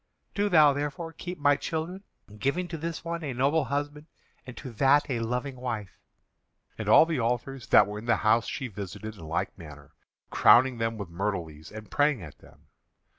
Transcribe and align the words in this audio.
Do 0.33 0.49
thou 0.49 0.73
therefore 0.73 1.13
keep 1.13 1.37
my 1.37 1.55
children, 1.55 2.01
giving 2.39 2.67
to 2.69 2.77
this 2.79 3.05
one 3.05 3.23
a 3.23 3.33
noble 3.35 3.65
husband 3.65 4.07
and 4.47 4.57
to 4.57 4.71
that 4.71 5.07
a 5.11 5.19
loving 5.19 5.57
wife." 5.57 5.99
And 6.75 6.89
all 6.89 7.05
the 7.05 7.19
altars 7.19 7.67
that 7.67 7.85
were 7.85 7.99
in 7.99 8.05
the 8.07 8.15
house 8.25 8.47
she 8.47 8.67
visited 8.67 9.13
in 9.13 9.23
like 9.25 9.55
manner, 9.59 9.91
crowning 10.31 10.79
them 10.79 10.97
with 10.97 11.09
myrtle 11.09 11.45
leaves 11.45 11.71
and 11.71 11.91
praying 11.91 12.23
at 12.23 12.39
them. 12.39 12.65